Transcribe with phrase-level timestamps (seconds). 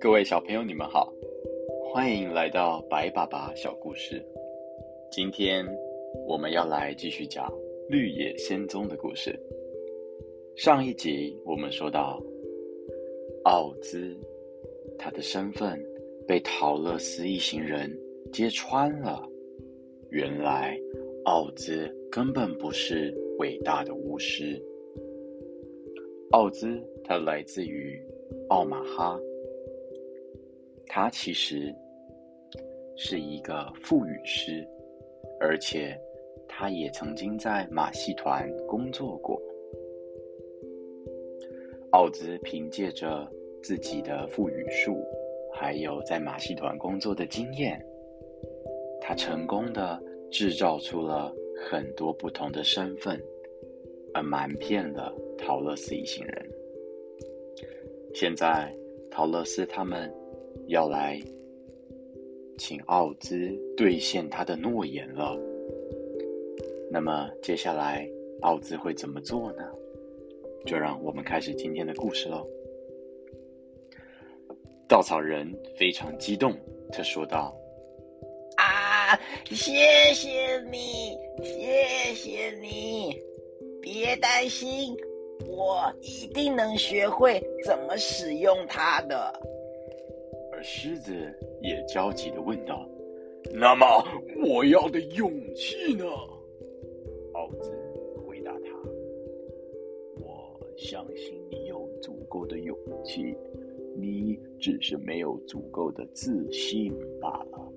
[0.00, 1.12] 各位小朋友，你们好，
[1.92, 4.24] 欢迎来到白爸爸小故事。
[5.10, 5.66] 今天
[6.26, 7.52] 我们要来继续讲
[7.90, 9.38] 绿野仙踪的故事。
[10.56, 12.18] 上一集我们说到，
[13.44, 14.16] 奥兹
[14.98, 15.78] 他的身份
[16.26, 17.90] 被陶乐斯一行人
[18.32, 19.28] 揭穿了。
[20.14, 20.78] 原来
[21.24, 24.62] 奥兹根本不是伟大的巫师，
[26.30, 28.00] 奥兹他来自于
[28.48, 29.18] 奥马哈。
[30.86, 31.74] 他其实
[32.94, 34.64] 是一个腹语师，
[35.40, 36.00] 而且
[36.46, 39.42] 他也曾经在马戏团工作过。
[41.90, 43.28] 奥兹凭借着
[43.64, 45.04] 自己的腹语术，
[45.52, 47.84] 还有在马戏团工作的经验，
[49.06, 51.30] 他成功的制造出了
[51.68, 53.22] 很多不同的身份，
[54.14, 56.50] 而瞒骗了陶乐斯一行人。
[58.14, 58.74] 现在，
[59.10, 60.12] 陶乐斯他们。
[60.68, 61.20] 要来
[62.56, 65.38] 请奥兹兑现他的诺言了。
[66.90, 68.08] 那么接下来
[68.40, 69.62] 奥兹会怎么做呢？
[70.64, 72.48] 就让我们开始今天的故事喽。
[74.88, 76.56] 稻草人非常激动，
[76.90, 77.54] 他说道：“，
[79.44, 83.20] 谢谢你，谢谢你！
[83.80, 84.96] 别担心，
[85.46, 89.40] 我一定能学会怎么使用它的。”
[90.52, 91.12] 而狮子
[91.60, 92.88] 也焦急的问道
[93.52, 93.86] ：“那么
[94.46, 96.04] 我要的勇气呢？”
[97.34, 97.70] 奥兹
[98.24, 98.70] 回答他
[100.22, 103.36] ：“我相信你有足够的勇气，
[103.96, 107.72] 你只是没有足够的自信罢了。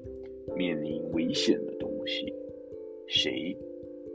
[0.58, 2.34] 面临危险的东西，
[3.08, 3.56] 谁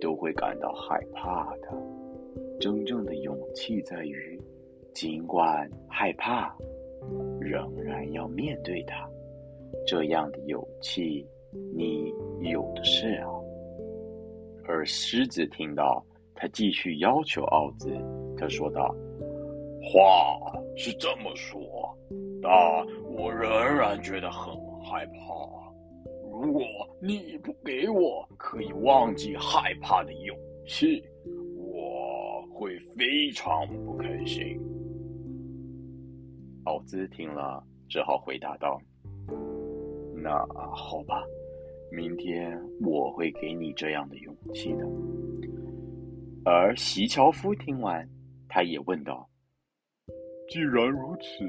[0.00, 1.68] 都会感到害怕的。
[2.58, 4.40] 真正的勇气在于，
[4.92, 6.54] 尽管害怕。”
[7.40, 9.10] 仍然要面对它，
[9.84, 11.26] 这样的勇气
[11.74, 12.14] 你
[12.48, 13.28] 有的是啊。
[14.64, 16.00] 而狮子听到，
[16.32, 17.90] 他继续要求奥兹，
[18.38, 18.94] 他说道
[19.82, 20.38] ：“话
[20.76, 21.60] 是这么说，
[22.40, 22.52] 但
[23.10, 25.71] 我仍然觉得很害怕。
[26.42, 26.60] 如果
[27.00, 30.36] 你不给我可以忘记害怕的勇
[30.66, 31.00] 气，
[31.56, 34.60] 我会非常不开心。”
[36.66, 38.76] 奥兹听了，只好回答道
[40.20, 40.44] ：“那
[40.74, 41.22] 好吧，
[41.92, 44.84] 明天我会给你这样的勇气的。”
[46.44, 48.04] 而席乔夫听完，
[48.48, 49.30] 他也问道
[50.50, 51.44] ：“既然如此，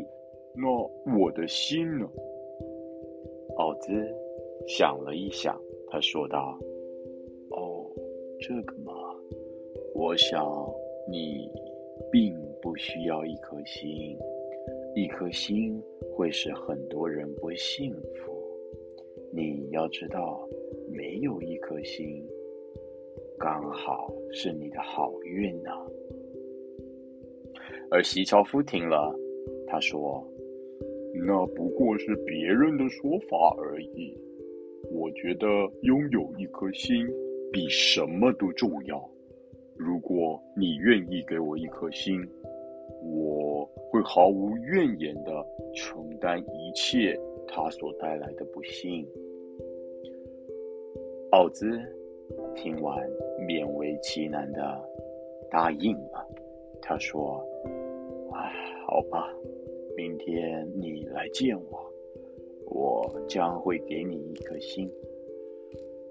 [0.56, 0.70] 那
[1.18, 2.08] 我的心呢？”
[3.58, 3.92] 奥兹
[4.68, 5.60] 想了一想，
[5.90, 6.58] 他说道
[7.52, 7.86] ：“哦，
[8.40, 8.94] 这个嘛，
[9.94, 10.46] 我想
[11.10, 11.50] 你
[12.12, 14.18] 并不需要一颗心。”
[14.96, 15.82] 一颗心
[16.16, 18.32] 会使很多人不幸福。
[19.32, 20.48] 你要知道，
[20.92, 22.24] 没有一颗心，
[23.40, 25.72] 刚好是你的好运呢。
[27.90, 29.14] 而席乔夫听了，
[29.66, 30.24] 他说
[31.26, 34.16] ：“那不过是别人的说法而已。
[34.92, 35.48] 我觉得
[35.82, 37.08] 拥有一颗心
[37.52, 39.10] 比什么都重要。
[39.76, 42.20] 如果你愿意给我一颗心，
[43.04, 45.46] 我。”会毫无怨言的
[45.76, 47.16] 承担一切
[47.48, 49.08] 他所带来的不幸。
[51.30, 51.80] 奥兹
[52.56, 53.08] 听完，
[53.48, 54.84] 勉为其难的
[55.52, 56.28] 答应了。
[56.82, 57.40] 他说
[58.34, 58.52] ：“哎，
[58.88, 59.32] 好吧，
[59.96, 61.93] 明天你来见我，
[62.74, 64.90] 我将会给你一颗心。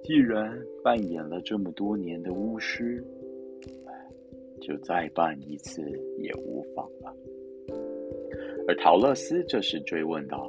[0.04, 3.04] 既然扮演了这么多年的巫师，
[4.60, 5.82] 就再扮一次
[6.18, 7.14] 也无妨了。”
[8.68, 10.48] 而陶乐斯这时追问道：“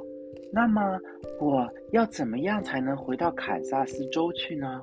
[0.52, 1.00] 那么
[1.40, 4.82] 我要怎么样才能回到堪萨斯州去呢？”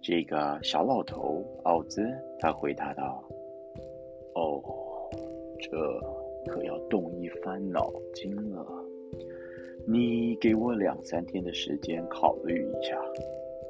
[0.00, 2.02] 这个小老头奥兹
[2.38, 3.22] 他回答道
[4.34, 4.62] ：“哦，
[5.60, 5.70] 这
[6.50, 8.64] 可要动一番脑筋了。
[9.90, 13.00] 你给我两三天的时间考虑一下，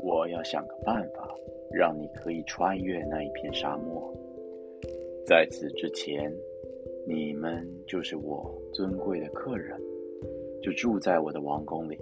[0.02, 1.32] 我要想个办法，
[1.70, 4.12] 让你可以穿越那一片沙漠。
[5.24, 6.30] 在此之前。”
[7.10, 9.80] 你们就是我尊贵的客人，
[10.62, 11.98] 就住在我的王宫里。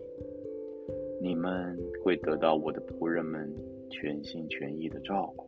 [1.21, 3.49] 你们会得到我的仆人们
[3.89, 5.47] 全心全意的照顾，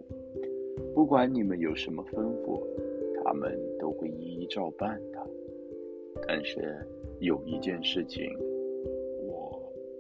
[0.95, 2.63] 不管你们有什么吩咐，
[3.25, 5.19] 他们都会一一照办的。
[6.25, 6.77] 但是
[7.19, 8.31] 有一件事情，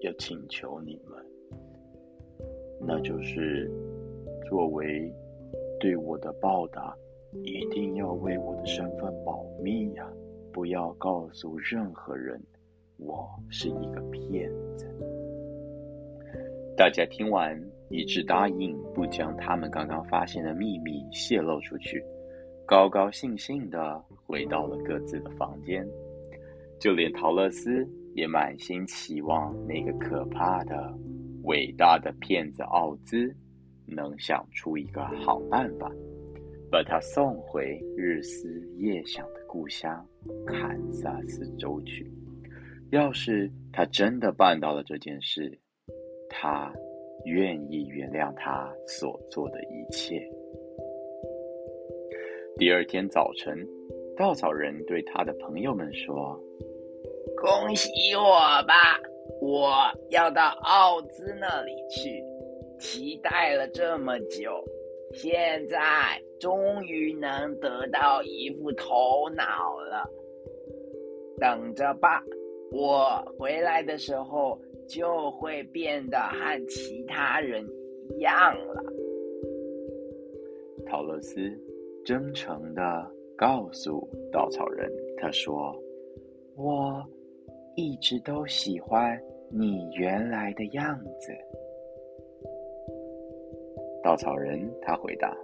[0.00, 1.24] 要请求你们：
[2.80, 3.70] 那就是
[4.48, 5.12] 作为
[5.80, 6.96] 对我的报答，
[7.42, 10.08] 一定要为我的身份保密呀，
[10.52, 12.40] 不要告诉任何人
[12.96, 14.86] 我是一个骗子。
[16.76, 17.60] 大家听完，
[17.90, 22.04] 一致答应不将他们刚刚发现的秘密泄露出去，
[22.64, 25.84] 高高兴兴的回到了各自的房间。
[26.78, 27.84] 就连陶乐斯
[28.14, 30.92] 也满心期望那个可怕的、
[31.44, 33.34] 伟大的骗子奥兹
[33.86, 35.90] 能想出一个好办法，
[36.70, 40.06] 把他送回日思夜想的故乡
[40.46, 42.10] 堪萨斯州去。
[42.90, 45.58] 要是他真的办到了这件事，
[46.28, 46.72] 他
[47.24, 50.26] 愿意原谅他所做的一切。
[52.56, 53.66] 第二天早晨，
[54.16, 56.36] 稻草人对他的朋友们说
[57.36, 58.22] ：“恭喜我
[58.66, 59.00] 吧，
[59.40, 59.74] 我
[60.10, 62.22] 要到奥兹那里去，
[62.78, 64.64] 期待了这么久，
[65.14, 65.78] 现在
[66.40, 70.08] 终于能得到一副头脑了。
[71.38, 72.22] 等着吧，
[72.72, 74.58] 我回来的时候。”
[74.88, 77.62] 就会变得和其他人
[78.08, 78.82] 一样了。
[80.86, 81.38] 陶乐斯
[82.06, 82.82] 真诚的
[83.36, 84.90] 告诉稻草人
[85.20, 85.78] ：“他说，
[86.58, 87.02] 我
[87.76, 89.18] 一直都喜欢
[89.50, 91.32] 你原来的样子。”
[94.04, 95.34] 稻草人他回答：“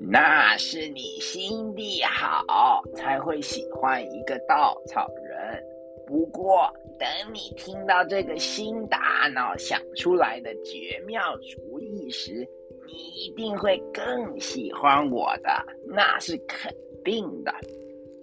[0.00, 5.62] 那是你心地好，才会喜欢一个稻草人。
[6.06, 12.48] 不过……”等你听到这个新大脑想出来的绝妙主意时，
[12.86, 15.50] 你一定会更喜欢我的，
[15.88, 16.72] 那是肯
[17.04, 17.52] 定的。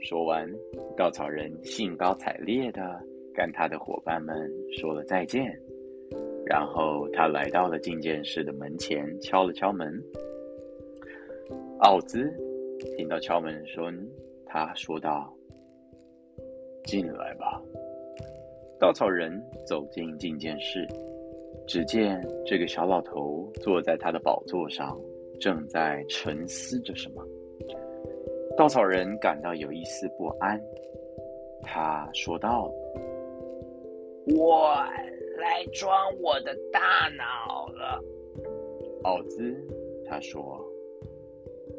[0.02, 0.50] 说完，
[0.98, 3.00] 稻草人兴高采烈的
[3.34, 5.56] 跟他的伙伴们说了再见，
[6.46, 9.94] 然后他来到了觐见室的门前，敲了敲门。
[11.80, 12.32] 奥兹
[12.98, 14.08] 听到敲门声，
[14.46, 15.32] 他说道
[16.84, 17.62] ：“进来吧。”
[18.80, 19.32] 稻草人
[19.68, 20.88] 走进觐见室，
[21.68, 25.00] 只见这个小老头坐在他的宝座上，
[25.40, 27.24] 正在沉思着什么。
[28.58, 30.62] 稻草人感到有一丝不安，
[31.64, 32.72] 他说道
[34.38, 34.76] ：“我
[35.40, 38.04] 来装我的大脑了。”
[39.04, 39.56] 奥兹
[40.06, 40.44] 他说：“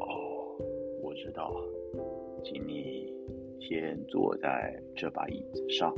[0.01, 0.57] 哦，
[1.01, 1.53] 我知道，
[2.43, 3.13] 请你
[3.61, 5.95] 先坐在这把椅子上。”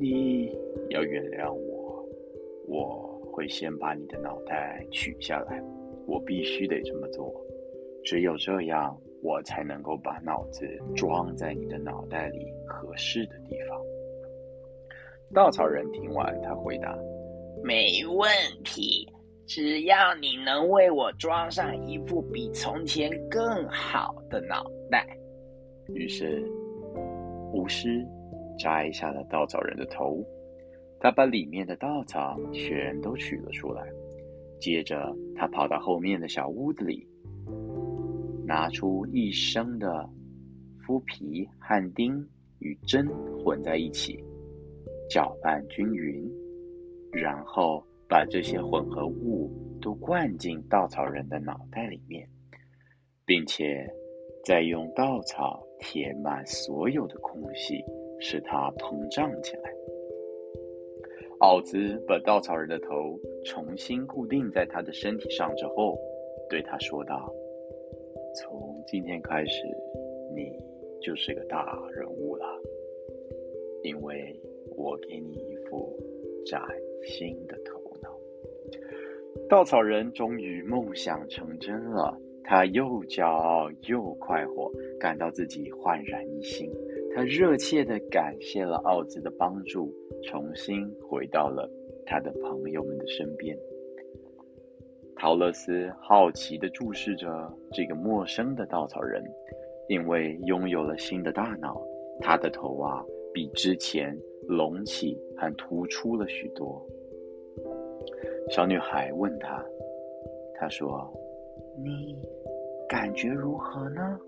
[0.00, 0.50] 你
[0.88, 2.04] 要原谅我，
[2.66, 5.62] 我会先把你的脑袋取下来，
[6.06, 7.32] 我必须得这么做，
[8.02, 13.80] 只有这样，我才能够把脑子装在你的脑袋里合适的地方。
[15.32, 16.94] 稻草人听完，他回答
[17.64, 18.28] ：“没问
[18.64, 19.08] 题，
[19.46, 25.06] 只要你能为我装上一副比从前更好的脑袋。”
[25.94, 26.44] 于是，
[27.52, 28.06] 巫师。
[28.58, 30.22] 摘下了稻草人的头，
[31.00, 33.82] 他把里面的稻草全都取了出来。
[34.60, 37.04] 接着，他跑到后面的小屋子里，
[38.46, 40.08] 拿出一升的
[40.86, 42.26] 麸皮和钉
[42.58, 43.06] 与针
[43.38, 44.22] 混在一起，
[45.08, 46.30] 搅拌均匀，
[47.12, 49.50] 然后把这些混合物
[49.80, 52.28] 都灌进稻草人的脑袋里面，
[53.24, 53.88] 并且
[54.44, 57.82] 再用稻草填满所有的空隙。
[58.24, 59.72] 使它膨胀起来。
[61.40, 65.98] 奥兹把稻草人的头重新固定在他的身体上之后，
[66.48, 67.34] 对他说道
[68.34, 69.66] ：“从今天开始，
[70.34, 70.50] 你
[71.00, 72.46] 就是个大人物了，
[73.82, 74.34] 因为
[74.76, 75.94] 我给你一副
[76.46, 76.60] 崭
[77.04, 78.18] 新的头脑。”
[79.48, 86.70] 稻草人终于梦想成真了，他又骄傲又快活，感到自己焕然一新。
[87.14, 91.70] 他热切地感谢了奥兹的帮助，重新回到了
[92.06, 93.54] 他的朋友们的身边。
[95.22, 99.22] 陶乐斯好奇地注视着这个陌生的稻草人，
[99.86, 101.80] 因为拥有了新的大脑，
[102.18, 106.84] 他的头啊比之前隆起还突出了许多。
[108.50, 109.64] 小女孩问他
[110.58, 111.08] ：“他说，
[111.78, 112.18] 你
[112.88, 114.18] 感觉如何呢？”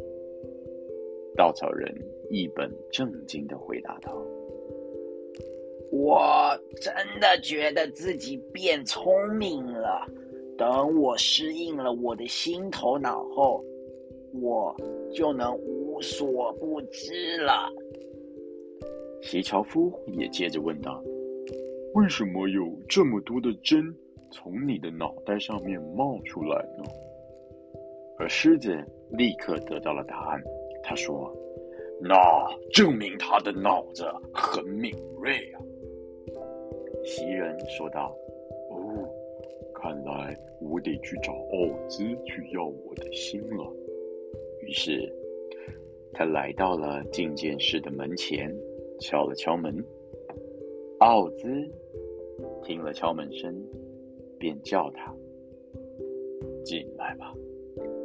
[1.37, 1.93] 稻草人
[2.31, 4.17] 一本正经的回答道
[5.91, 10.07] ：“我真的觉得自己变聪明了。
[10.57, 13.65] 等我适应了我的新头脑后，
[14.41, 14.75] 我
[15.13, 17.71] 就能无所不知了。”
[19.23, 21.03] 席樵夫也接着问道
[21.95, 23.95] ：“为什么有这么多的针
[24.31, 26.85] 从你的脑袋上面冒出来呢？
[28.19, 28.77] 而狮子
[29.11, 30.41] 立刻得到了答案，
[30.83, 31.35] 他说
[32.01, 32.15] ：“那
[32.73, 35.61] 证明他的脑子很敏锐啊。”
[37.05, 38.15] 袭人说道：“，
[39.85, 43.71] 看来我得去找奥兹去要我的心了。”
[44.65, 45.13] 于是，
[46.11, 48.51] 他来到了觐见室的门前，
[48.99, 49.85] 敲了敲门。
[51.01, 51.47] 奥兹
[52.63, 53.55] 听了敲门声，
[54.39, 55.15] 便叫他
[56.65, 57.35] 进来吧。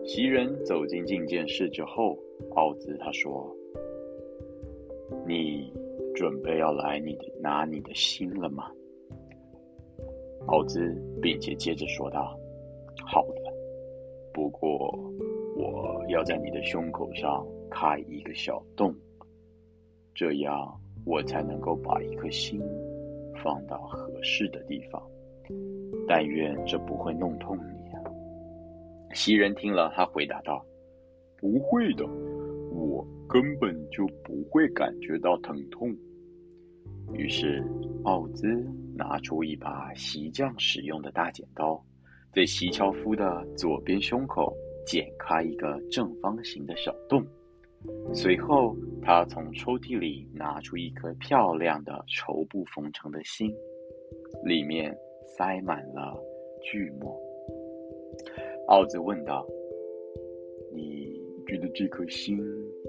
[0.03, 2.19] 袭人走进觐见室之后，
[2.55, 3.55] 奥兹他说
[5.25, 5.71] ：“你
[6.13, 8.69] 准备要来你的拿你的心了吗？”
[10.48, 12.38] 奥兹并且接着说道
[13.05, 13.53] ：“好的，
[14.34, 14.98] 不过
[15.55, 18.96] 我要在你的胸口上开一个小洞，
[20.15, 22.60] 这样我才能够把一颗心
[23.43, 25.01] 放到合适的地方。
[26.08, 28.01] 但愿这不会弄痛你啊。”
[29.13, 30.65] 袭人听了，他回答道
[31.38, 32.05] ：“不会的，
[32.72, 35.96] 我根本就不会感觉到疼痛。”
[37.13, 37.63] 于是，
[38.03, 38.47] 奥兹
[38.95, 41.83] 拿出一把席匠使用的大剪刀，
[42.33, 47.25] 在席樵夫的左边胸口剪开一个正方形的小洞。
[48.13, 53.53] 随后，他从抽屉里拿出一颗漂亮的绸布缝成的心，
[54.43, 54.95] 里面
[55.27, 56.17] 塞满了
[56.61, 57.17] 锯末。
[58.67, 59.45] 奥兹问道
[60.73, 62.37] ：“你觉得这颗心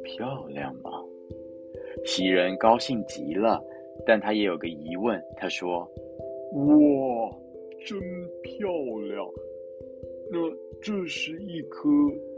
[0.02, 0.90] 漂亮吗？”
[2.04, 3.62] 袭人高兴极了。
[4.06, 5.80] 但他也有个疑问，他说
[6.54, 7.36] ：“哇，
[7.86, 7.98] 真
[8.42, 8.68] 漂
[9.08, 9.26] 亮！
[10.32, 10.38] 那
[10.80, 11.88] 这是一颗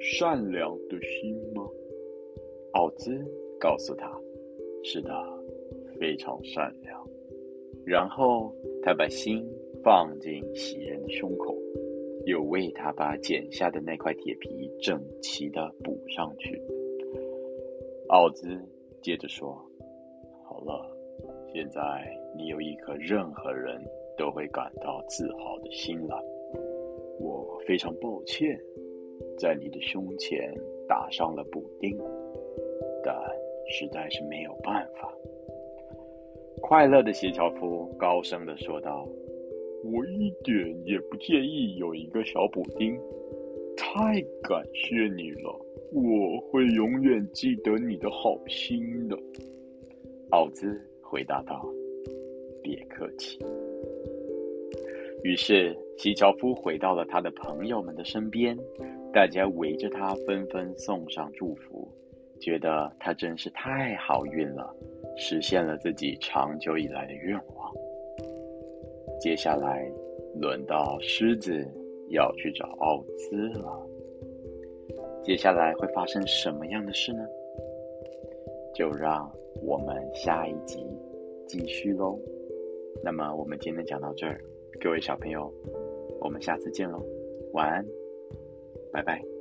[0.00, 1.62] 善良的心吗？”
[2.73, 3.11] 奥兹
[3.61, 4.11] 告诉他
[4.83, 5.11] ：“是的，
[5.99, 7.09] 非常善良。”
[7.85, 9.47] 然后他把心
[9.83, 11.57] 放进喜人的胸口，
[12.26, 16.61] 又为他把剪下的那块铁皮整齐的补上去。
[18.09, 18.47] 奥兹
[19.00, 19.54] 接着说
[20.45, 20.90] ：“好了。”
[21.54, 21.80] 现在
[22.35, 23.78] 你有一颗任何人
[24.16, 26.18] 都会感到自豪的心了。
[27.21, 28.59] 我非常抱歉，
[29.37, 30.52] 在你的胸前
[30.88, 31.94] 打上了补丁，
[33.04, 33.14] 但
[33.68, 35.14] 实在是没有办法。
[36.62, 39.06] 快乐的斜樵夫高声的说道
[39.85, 40.56] ：“我一点
[40.87, 42.99] 也不介意有一个小补丁，
[43.76, 45.54] 太感谢你了，
[45.92, 49.18] 我会永远记得你的好心的。”
[50.32, 50.80] 奥兹。
[51.12, 51.62] 回答道
[52.64, 53.38] ：“别客气。”
[55.23, 58.57] 于是，西樵夫回到了他的朋友们的身边，
[59.12, 61.87] 大家围着他，纷纷送上祝福，
[62.40, 64.75] 觉得他真是太好运了，
[65.19, 67.71] 实现了自己长久以来的愿望。
[69.21, 69.87] 接下来，
[70.40, 71.62] 轮到狮子
[72.09, 73.87] 要去找奥兹了。
[75.23, 77.23] 接下来会发生什么样的事呢？
[78.74, 79.30] 就让
[79.62, 80.86] 我们下一集。
[81.46, 82.18] 继续喽，
[83.02, 84.40] 那么我们今天讲到这儿，
[84.80, 85.52] 各位小朋友，
[86.20, 87.04] 我们下次见喽，
[87.52, 87.84] 晚安，
[88.90, 89.31] 拜拜。